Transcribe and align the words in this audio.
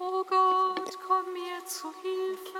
O 0.00 0.24
Gott, 0.24 0.96
komm 1.06 1.32
mir 1.32 1.64
zu 1.66 1.92
Hilfe. 2.02 2.58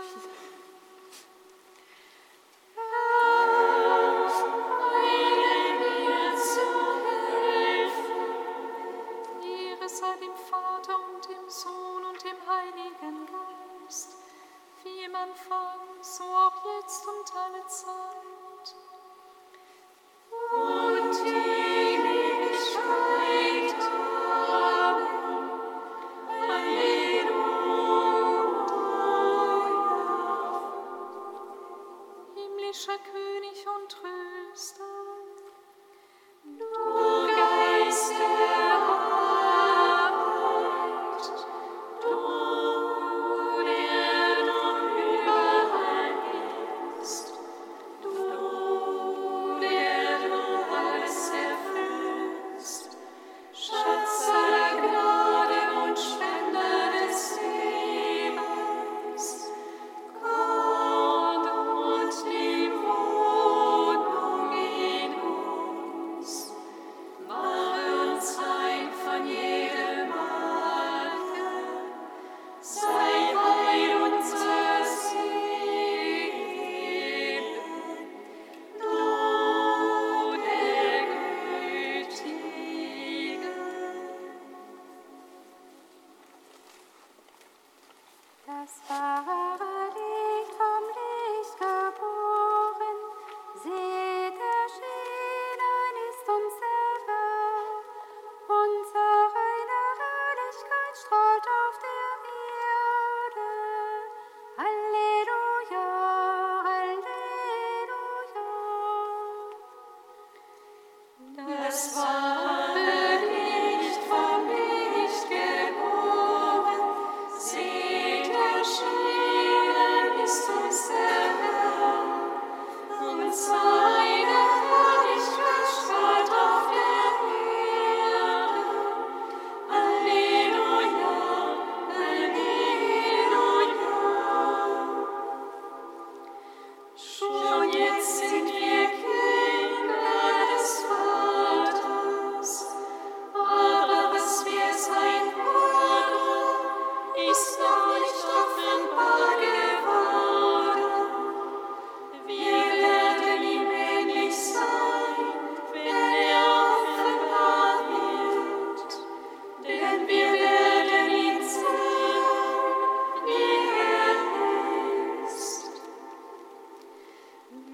That's. 111.78 112.17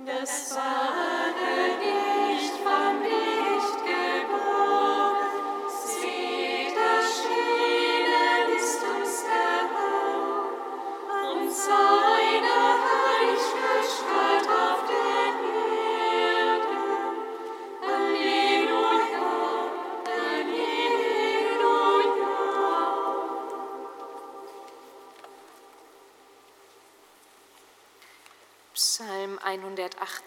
the 0.05 0.27
sun. 0.27 0.94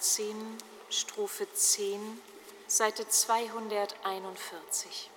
13, 0.08 0.58
Strophe 0.90 1.48
10, 1.54 2.00
Seite 2.66 3.06
241. 3.10 5.17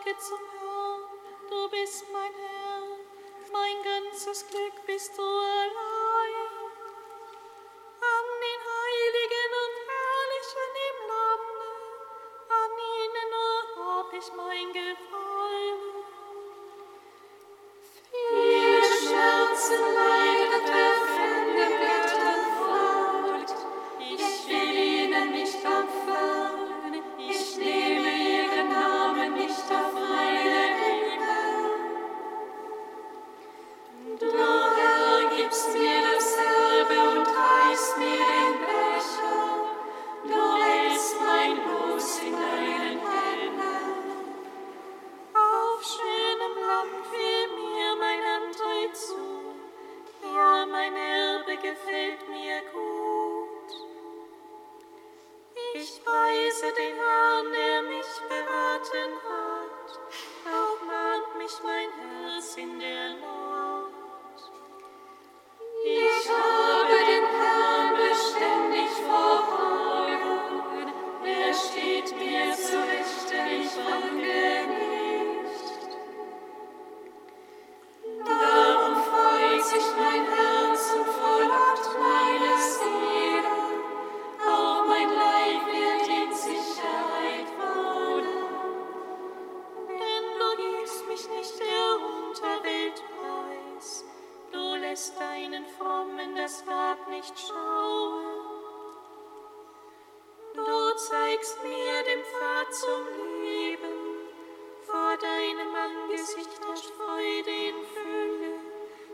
Du 0.00 0.04
gibst 0.04 0.30
mir 0.30 0.38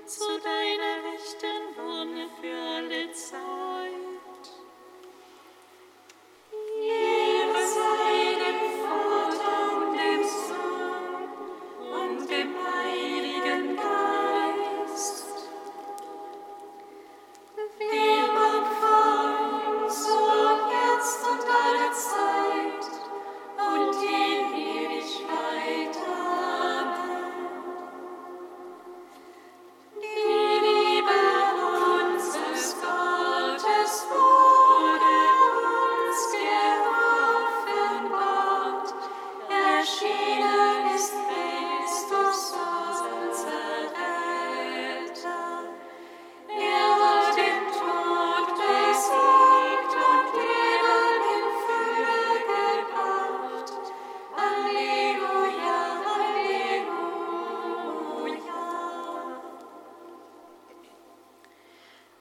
zu 0.06 0.38
deiner 0.38 1.12
Rechten 1.12 1.76
wohne 1.76 2.28
für 2.40 2.56
alle 2.56 3.10
Zeit. 3.12 3.45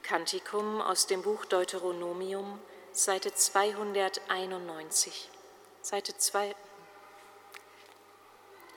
Kantikum 0.06 0.80
aus 0.80 1.08
dem 1.08 1.22
Buch 1.22 1.46
Deuteronomium, 1.46 2.60
Seite 2.92 3.34
291. 3.34 5.28
Seite 5.82 6.16
2. 6.16 6.54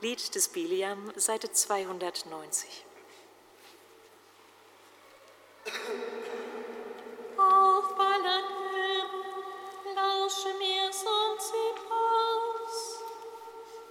Lied 0.01 0.33
des 0.33 0.47
Biliam, 0.47 1.13
Seite 1.15 1.51
290. 1.51 2.83
Auffallen, 7.37 8.45
Herr, 8.73 9.93
lausche 9.93 10.51
mir, 10.57 10.91
sonst 10.91 11.51
sieh 11.51 11.75
aus. 11.91 13.03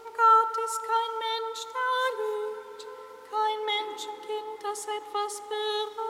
Gott 0.07 0.59
ist 0.65 0.81
kein 0.83 1.13
Mensch, 1.21 1.63
der 1.73 2.09
lügt, 2.19 2.87
kein 3.31 3.65
Menschenkind, 3.65 4.61
das 4.61 4.89
etwas 4.89 5.41
berührt. 5.43 6.08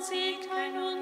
segnen 0.00 0.76
uns. 0.76 0.97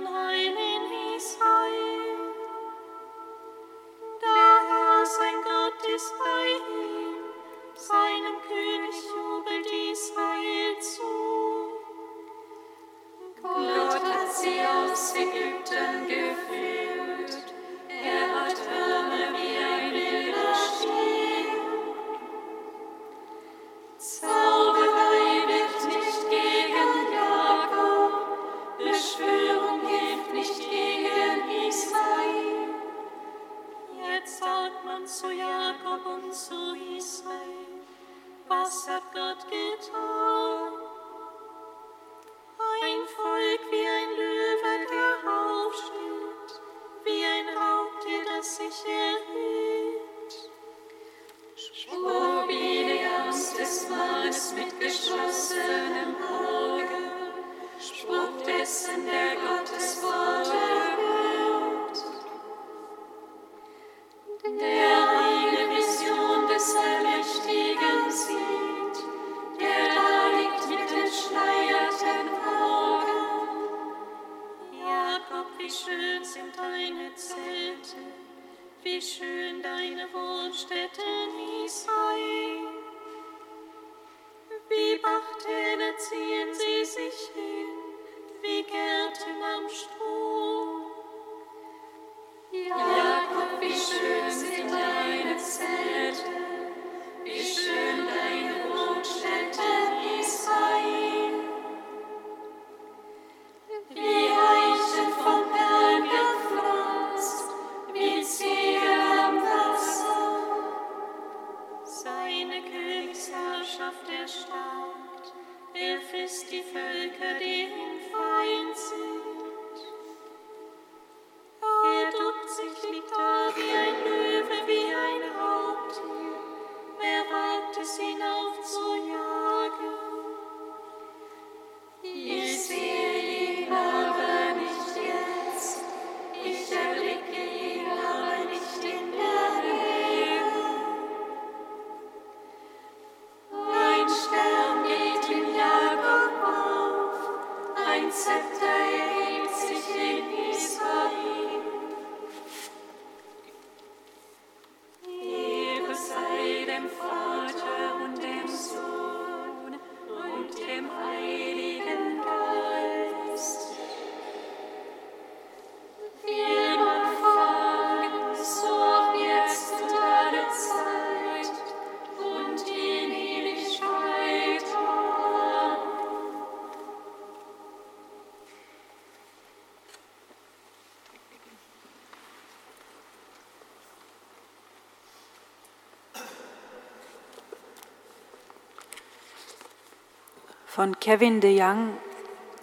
Von 190.76 191.00
Kevin 191.00 191.40
de 191.40 191.58
Young, 191.58 191.96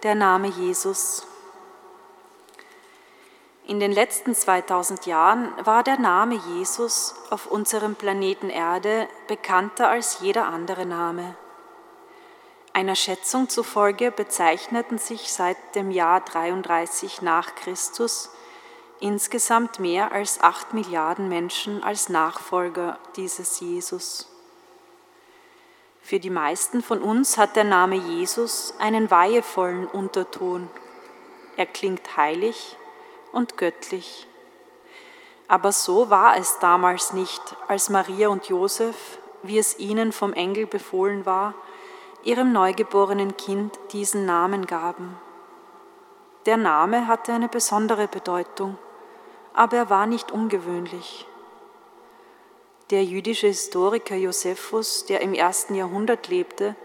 der 0.04 0.14
Name 0.14 0.46
Jesus. 0.46 1.26
In 3.66 3.80
den 3.80 3.90
letzten 3.90 4.36
2000 4.36 5.06
Jahren 5.06 5.52
war 5.66 5.82
der 5.82 5.98
Name 5.98 6.36
Jesus 6.36 7.16
auf 7.30 7.48
unserem 7.48 7.96
Planeten 7.96 8.50
Erde 8.50 9.08
bekannter 9.26 9.88
als 9.88 10.20
jeder 10.20 10.46
andere 10.46 10.86
Name. 10.86 11.34
Einer 12.72 12.94
Schätzung 12.94 13.48
zufolge 13.48 14.12
bezeichneten 14.12 14.98
sich 14.98 15.32
seit 15.32 15.56
dem 15.74 15.90
Jahr 15.90 16.20
33 16.20 17.20
nach 17.20 17.56
Christus 17.56 18.30
insgesamt 19.00 19.80
mehr 19.80 20.12
als 20.12 20.40
acht 20.40 20.72
Milliarden 20.72 21.28
Menschen 21.28 21.82
als 21.82 22.08
Nachfolger 22.08 22.96
dieses 23.16 23.58
Jesus. 23.58 24.33
Für 26.04 26.18
die 26.18 26.28
meisten 26.28 26.82
von 26.82 27.00
uns 27.00 27.38
hat 27.38 27.56
der 27.56 27.64
Name 27.64 27.96
Jesus 27.96 28.74
einen 28.78 29.10
weihevollen 29.10 29.86
Unterton. 29.86 30.68
Er 31.56 31.64
klingt 31.64 32.18
heilig 32.18 32.76
und 33.32 33.56
göttlich. 33.56 34.28
Aber 35.48 35.72
so 35.72 36.10
war 36.10 36.36
es 36.36 36.58
damals 36.58 37.14
nicht, 37.14 37.40
als 37.68 37.88
Maria 37.88 38.28
und 38.28 38.50
Josef, 38.50 39.18
wie 39.44 39.56
es 39.56 39.78
ihnen 39.78 40.12
vom 40.12 40.34
Engel 40.34 40.66
befohlen 40.66 41.24
war, 41.24 41.54
ihrem 42.22 42.52
neugeborenen 42.52 43.38
Kind 43.38 43.78
diesen 43.92 44.26
Namen 44.26 44.66
gaben. 44.66 45.16
Der 46.44 46.58
Name 46.58 47.06
hatte 47.06 47.32
eine 47.32 47.48
besondere 47.48 48.08
Bedeutung, 48.08 48.76
aber 49.54 49.78
er 49.78 49.88
war 49.88 50.04
nicht 50.04 50.32
ungewöhnlich. 50.32 51.26
Der 52.90 53.02
jüdische 53.02 53.46
Historiker 53.46 54.14
Josephus, 54.14 55.06
der 55.06 55.22
im 55.22 55.32
ersten 55.32 55.74
Jahrhundert 55.74 56.28
lebte, 56.28 56.76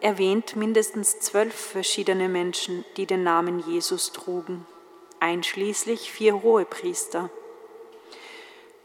erwähnt 0.00 0.56
mindestens 0.56 1.20
zwölf 1.20 1.54
verschiedene 1.54 2.28
Menschen, 2.28 2.84
die 2.98 3.06
den 3.06 3.22
Namen 3.22 3.60
Jesus 3.60 4.12
trugen, 4.12 4.66
einschließlich 5.20 6.12
vier 6.12 6.42
Hohepriester. 6.42 7.30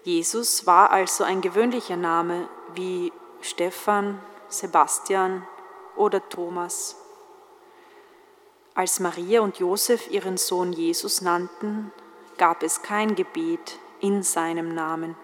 Jesus 0.03 0.65
war 0.65 0.91
also 0.91 1.25
ein 1.25 1.41
gewöhnlicher 1.41 1.97
Name 1.97 2.47
wie 2.75 3.11
Stephan, 3.41 4.21
Sebastian 4.47 5.45
oder 5.97 6.27
Thomas. 6.29 6.95
Als 8.73 9.01
Maria 9.01 9.41
und 9.41 9.59
Josef 9.59 10.09
ihren 10.09 10.37
Sohn 10.37 10.71
Jesus 10.71 11.21
nannten, 11.21 11.91
gab 12.37 12.63
es 12.63 12.81
kein 12.81 13.15
Gebet 13.15 13.79
in 13.99 14.23
seinem 14.23 14.73
Namen. 14.73 15.15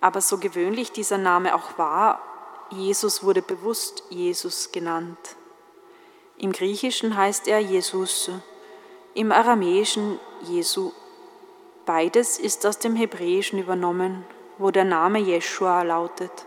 Aber 0.00 0.20
so 0.20 0.38
gewöhnlich 0.38 0.92
dieser 0.92 1.18
Name 1.18 1.54
auch 1.54 1.78
war, 1.78 2.20
Jesus 2.70 3.22
wurde 3.22 3.42
bewusst 3.42 4.04
Jesus 4.08 4.72
genannt. 4.72 5.36
Im 6.38 6.52
Griechischen 6.52 7.16
heißt 7.16 7.48
er 7.48 7.58
Jesus, 7.58 8.30
im 9.14 9.32
Aramäischen 9.32 10.18
Jesu. 10.42 10.92
Beides 11.84 12.38
ist 12.38 12.64
aus 12.64 12.78
dem 12.78 12.96
Hebräischen 12.96 13.58
übernommen, 13.58 14.24
wo 14.56 14.70
der 14.70 14.84
Name 14.84 15.18
Jeschua 15.18 15.82
lautet. 15.82 16.46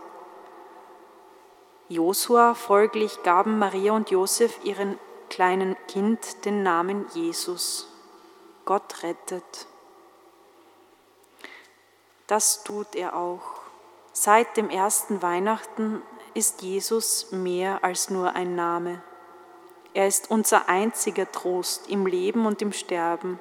Josua 1.88 2.54
folglich 2.54 3.22
gaben 3.22 3.58
Maria 3.58 3.92
und 3.92 4.10
Josef 4.10 4.58
ihren 4.64 4.98
kleinen 5.28 5.76
Kind 5.86 6.44
den 6.44 6.62
Namen 6.62 7.06
Jesus. 7.14 7.88
Gott 8.64 9.02
rettet. 9.02 9.66
Das 12.26 12.64
tut 12.64 12.94
er 12.94 13.16
auch. 13.16 13.42
Seit 14.12 14.56
dem 14.56 14.70
ersten 14.70 15.22
Weihnachten 15.22 16.02
ist 16.32 16.62
Jesus 16.62 17.32
mehr 17.32 17.84
als 17.84 18.10
nur 18.10 18.34
ein 18.34 18.54
Name. 18.54 19.02
Er 19.92 20.08
ist 20.08 20.30
unser 20.30 20.68
einziger 20.68 21.30
Trost 21.30 21.88
im 21.88 22.06
Leben 22.06 22.46
und 22.46 22.62
im 22.62 22.72
Sterben, 22.72 23.38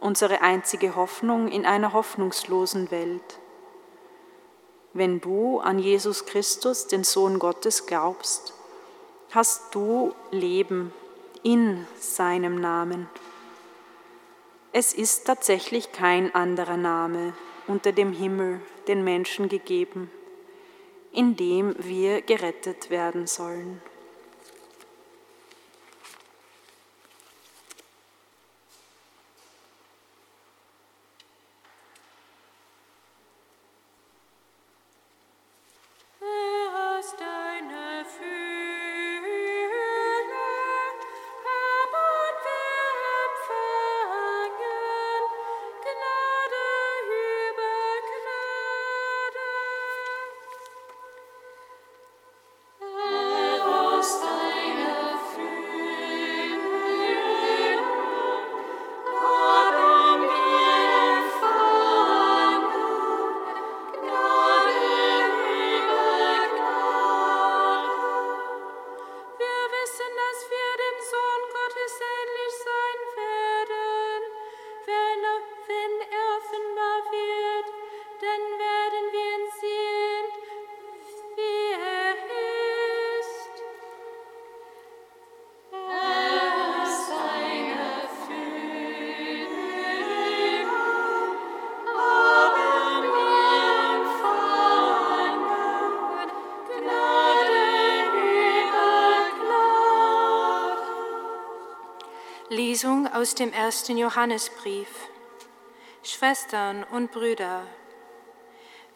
unsere 0.00 0.42
einzige 0.42 0.96
Hoffnung 0.96 1.48
in 1.48 1.64
einer 1.64 1.92
hoffnungslosen 1.92 2.90
Welt. 2.90 3.40
Wenn 4.92 5.20
du 5.20 5.60
an 5.60 5.78
Jesus 5.78 6.26
Christus, 6.26 6.86
den 6.86 7.04
Sohn 7.04 7.38
Gottes, 7.38 7.86
glaubst, 7.86 8.52
hast 9.30 9.74
du 9.74 10.14
Leben 10.30 10.92
in 11.42 11.86
seinem 11.98 12.60
Namen. 12.60 13.08
Es 14.72 14.92
ist 14.92 15.26
tatsächlich 15.26 15.92
kein 15.92 16.34
anderer 16.34 16.76
Name, 16.76 17.32
unter 17.66 17.92
dem 17.92 18.12
Himmel 18.12 18.60
den 18.88 19.04
Menschen 19.04 19.48
gegeben, 19.48 20.10
in 21.12 21.36
dem 21.36 21.74
wir 21.78 22.22
gerettet 22.22 22.90
werden 22.90 23.26
sollen. 23.26 23.80
Aus 103.24 103.34
dem 103.34 103.54
ersten 103.54 103.96
Johannesbrief. 103.96 104.86
Schwestern 106.02 106.84
und 106.84 107.10
Brüder, 107.10 107.66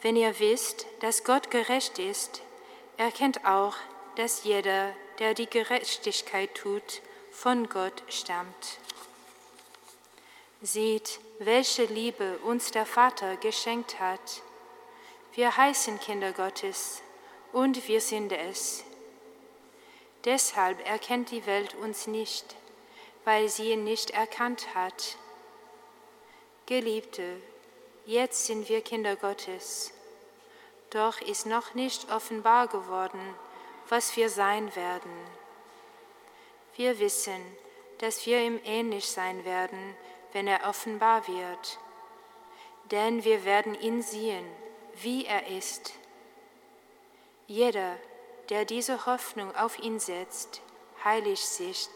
wenn 0.03 0.17
ihr 0.17 0.39
wisst, 0.39 0.85
dass 1.01 1.25
Gott 1.25 1.51
gerecht 1.51 1.99
ist, 1.99 2.43
erkennt 2.99 3.47
auch, 3.47 3.75
dass 4.17 4.45
jeder, 4.45 4.93
der 5.19 5.33
die 5.33 5.49
Gerechtigkeit 5.49 6.55
tut, 6.55 7.01
von 7.31 7.71
Gott 7.71 8.03
stammt. 8.11 8.79
Seht, 10.61 11.21
welche 11.39 11.87
Liebe 11.87 12.37
uns 12.45 12.71
der 12.71 12.85
Vater 12.85 13.39
geschenkt 13.39 13.99
hat. 13.99 14.43
Wir 15.33 15.57
heißen 15.57 16.01
Kinder 16.01 16.33
Gottes 16.33 17.01
und 17.55 17.89
wir 17.89 18.03
sind 18.03 18.33
es. 18.33 18.85
Deshalb 20.27 20.87
erkennt 20.87 21.31
die 21.31 21.47
Welt 21.47 21.75
uns 21.77 22.07
nicht 22.07 22.55
weil 23.29 23.51
sie 23.51 23.73
ihn 23.73 23.85
nicht 23.85 24.13
erkannt 24.13 24.75
hat. 24.75 25.19
Geliebte, 26.65 27.43
jetzt 28.07 28.47
sind 28.47 28.71
wir 28.71 28.81
Kinder 28.81 29.17
Gottes, 29.17 29.93
doch 30.89 31.21
ist 31.21 31.45
noch 31.45 31.75
nicht 31.75 32.11
offenbar 32.11 32.69
geworden, 32.69 33.21
was 33.91 34.17
wir 34.17 34.31
sein 34.31 34.75
werden. 34.75 35.13
Wir 36.77 36.99
wissen, 37.01 37.39
dass 37.99 38.25
wir 38.25 38.41
ihm 38.41 38.59
ähnlich 38.65 39.07
sein 39.07 39.45
werden, 39.45 39.95
wenn 40.33 40.47
er 40.47 40.67
offenbar 40.67 41.29
wird, 41.29 41.79
denn 42.91 43.25
wir 43.25 43.45
werden 43.45 43.79
ihn 43.79 44.01
sehen, 44.01 44.47
wie 45.03 45.27
er 45.27 45.49
ist. 45.49 45.93
Jeder, 47.47 47.99
der 48.49 48.65
diese 48.65 49.05
Hoffnung 49.05 49.55
auf 49.55 49.79
ihn 49.81 50.01
setzt, 50.01 50.63
heiligt 51.05 51.47
sich 51.47 51.91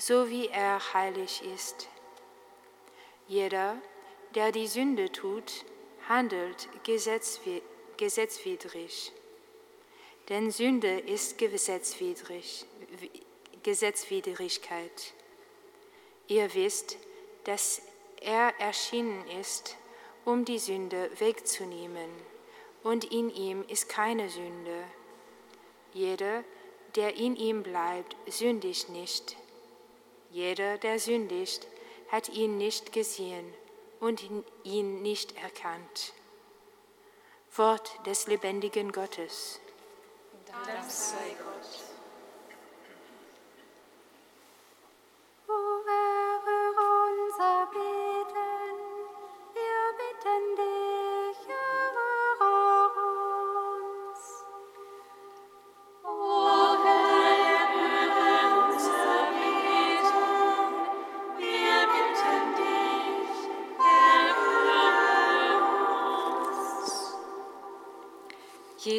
so 0.00 0.28
wie 0.30 0.48
er 0.48 0.80
heilig 0.94 1.42
ist. 1.54 1.88
Jeder, 3.28 3.76
der 4.34 4.50
die 4.50 4.66
Sünde 4.66 5.12
tut, 5.12 5.64
handelt 6.08 6.68
gesetzwidrig. 6.84 9.12
denn 10.30 10.50
Sünde 10.50 11.00
ist 11.00 11.36
Gesetzwidrig, 11.38 12.64
Gesetzwidrigkeit. 13.62 15.12
Ihr 16.28 16.54
wisst, 16.54 16.96
dass 17.44 17.82
er 18.20 18.54
erschienen 18.58 19.26
ist, 19.40 19.76
um 20.24 20.44
die 20.44 20.58
Sünde 20.58 21.10
wegzunehmen, 21.18 22.10
und 22.82 23.04
in 23.12 23.28
ihm 23.28 23.62
ist 23.68 23.90
keine 23.90 24.30
Sünde. 24.30 24.84
Jeder, 25.92 26.42
der 26.96 27.16
in 27.16 27.36
ihm 27.36 27.62
bleibt, 27.62 28.16
sündigt 28.26 28.88
nicht. 28.88 29.36
Jeder, 30.30 30.78
der 30.78 30.98
sündigt, 30.98 31.66
hat 32.08 32.28
ihn 32.28 32.56
nicht 32.56 32.92
gesehen 32.92 33.52
und 33.98 34.22
ihn 34.64 35.02
nicht 35.02 35.36
erkannt. 35.36 36.12
Wort 37.56 37.90
des 38.06 38.28
lebendigen 38.28 38.92
Gottes. 38.92 39.60
Dank 40.46 40.88
sei 40.88 41.36
Gott. 41.38 41.89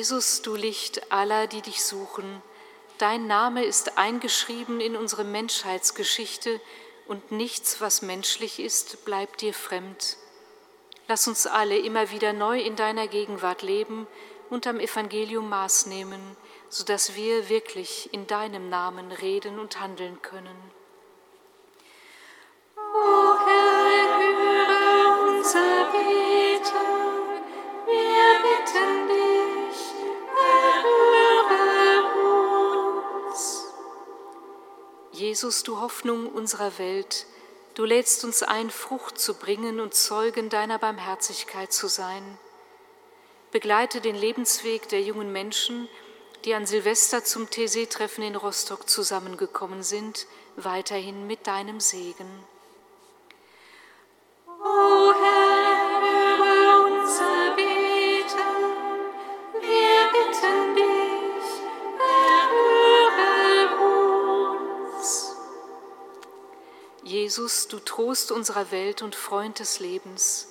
Jesus, 0.01 0.41
du 0.41 0.55
Licht 0.55 1.11
aller, 1.11 1.45
die 1.45 1.61
dich 1.61 1.83
suchen, 1.83 2.41
dein 2.97 3.27
Name 3.27 3.63
ist 3.63 3.99
eingeschrieben 3.99 4.81
in 4.81 4.95
unsere 4.95 5.23
Menschheitsgeschichte 5.23 6.59
und 7.07 7.31
nichts, 7.31 7.81
was 7.81 8.01
menschlich 8.01 8.59
ist, 8.59 9.05
bleibt 9.05 9.41
dir 9.41 9.53
fremd. 9.53 10.17
Lass 11.07 11.27
uns 11.27 11.45
alle 11.45 11.77
immer 11.77 12.09
wieder 12.09 12.33
neu 12.33 12.59
in 12.59 12.75
deiner 12.75 13.07
Gegenwart 13.07 13.61
leben 13.61 14.07
und 14.49 14.65
am 14.65 14.79
Evangelium 14.79 15.47
Maß 15.49 15.85
nehmen, 15.85 16.35
sodass 16.67 17.13
wir 17.13 17.47
wirklich 17.49 18.11
in 18.11 18.25
deinem 18.25 18.69
Namen 18.69 19.11
reden 19.11 19.59
und 19.59 19.79
handeln 19.79 20.19
können. 20.23 20.80
Jesus, 35.31 35.63
du 35.63 35.79
Hoffnung 35.79 36.27
unserer 36.27 36.77
Welt, 36.77 37.25
du 37.75 37.85
lädst 37.85 38.25
uns 38.25 38.43
ein, 38.43 38.69
Frucht 38.69 39.17
zu 39.17 39.33
bringen 39.33 39.79
und 39.79 39.93
Zeugen 39.93 40.49
deiner 40.49 40.77
Barmherzigkeit 40.77 41.71
zu 41.71 41.87
sein. 41.87 42.37
Begleite 43.53 44.01
den 44.01 44.17
Lebensweg 44.17 44.89
der 44.89 45.01
jungen 45.01 45.31
Menschen, 45.31 45.87
die 46.43 46.53
an 46.53 46.65
Silvester 46.65 47.23
zum 47.23 47.49
TC-Treffen 47.49 48.25
in 48.25 48.35
Rostock 48.35 48.89
zusammengekommen 48.89 49.83
sind, 49.83 50.27
weiterhin 50.57 51.27
mit 51.27 51.47
deinem 51.47 51.79
Segen. 51.79 52.27
O 54.49 55.13
Herr, 55.13 55.40
Jesus, 67.31 67.69
du 67.69 67.79
Trost 67.79 68.33
unserer 68.33 68.71
Welt 68.71 69.01
und 69.01 69.15
Freund 69.15 69.59
des 69.59 69.79
Lebens, 69.79 70.49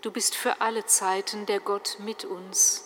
du 0.00 0.10
bist 0.10 0.34
für 0.34 0.60
alle 0.60 0.84
Zeiten 0.84 1.46
der 1.46 1.60
Gott 1.60 1.98
mit 2.00 2.24
uns. 2.24 2.82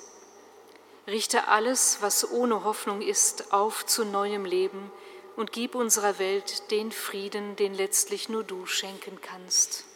Richte 1.06 1.48
alles, 1.48 2.02
was 2.02 2.30
ohne 2.30 2.64
Hoffnung 2.64 3.00
ist, 3.00 3.54
auf 3.54 3.86
zu 3.86 4.04
neuem 4.04 4.44
Leben 4.44 4.92
und 5.36 5.52
gib 5.52 5.74
unserer 5.74 6.18
Welt 6.18 6.70
den 6.70 6.92
Frieden, 6.92 7.56
den 7.56 7.72
letztlich 7.72 8.28
nur 8.28 8.44
du 8.44 8.66
schenken 8.66 9.22
kannst. 9.22 9.86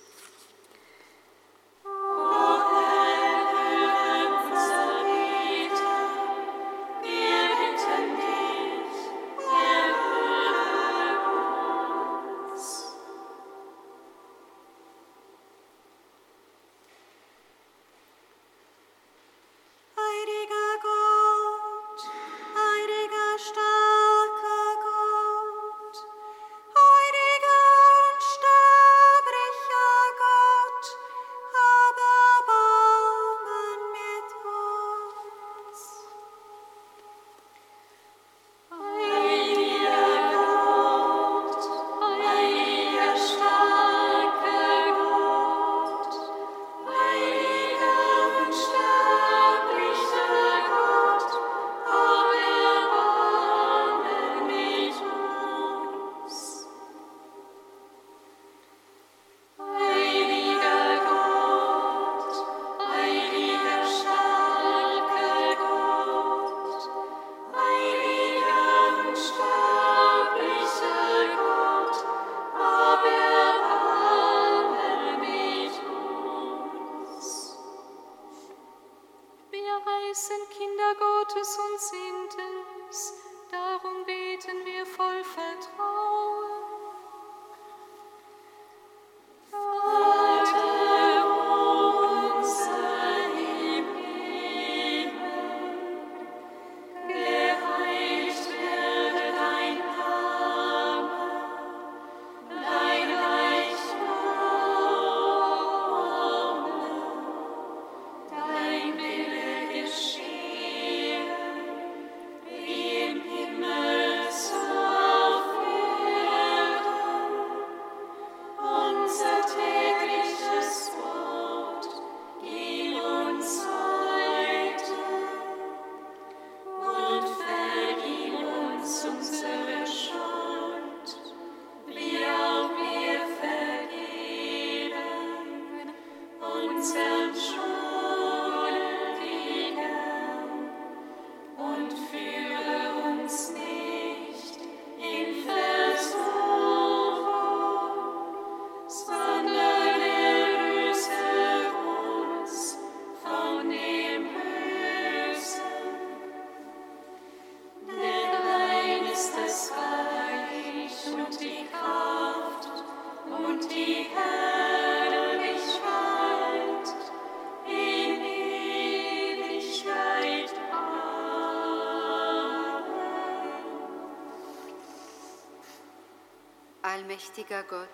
Allmächtiger 177.15 177.63
Gott, 177.63 177.89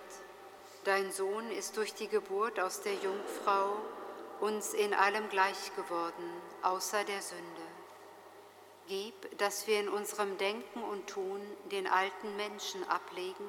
dein 0.83 1.11
Sohn 1.11 1.51
ist 1.51 1.77
durch 1.77 1.93
die 1.93 2.07
Geburt 2.07 2.59
aus 2.59 2.81
der 2.81 2.95
Jungfrau 2.95 3.75
uns 4.39 4.73
in 4.73 4.95
allem 4.95 5.29
gleich 5.29 5.75
geworden, 5.75 6.41
außer 6.63 7.03
der 7.03 7.21
Sünde. 7.21 7.61
Gib, 8.87 9.37
dass 9.37 9.67
wir 9.67 9.79
in 9.79 9.89
unserem 9.89 10.39
Denken 10.39 10.81
und 10.83 11.05
Tun 11.05 11.39
den 11.71 11.85
alten 11.85 12.35
Menschen 12.35 12.83
ablegen 12.89 13.45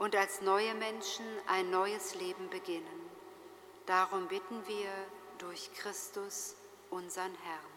und 0.00 0.16
als 0.16 0.40
neue 0.40 0.74
Menschen 0.74 1.24
ein 1.46 1.70
neues 1.70 2.16
Leben 2.16 2.50
beginnen. 2.50 3.10
Darum 3.86 4.26
bitten 4.26 4.66
wir 4.66 4.90
durch 5.38 5.72
Christus, 5.74 6.56
unseren 6.90 7.36
Herrn. 7.44 7.76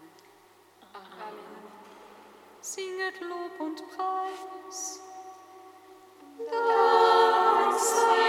Singet 2.62 3.22
Lob 3.22 3.60
und 3.60 3.84
Preis. 3.90 5.02
Dank 6.48 6.99
Christ. 7.80 8.29